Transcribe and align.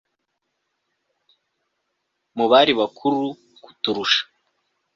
Mu 2.37 2.45
bari 2.51 2.71
bakuru 2.79 3.19
kuturusha 3.63 4.21